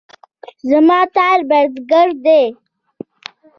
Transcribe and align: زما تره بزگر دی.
زما 0.69 0.99
تره 1.13 1.43
بزگر 1.49 2.07
دی. 2.23 2.43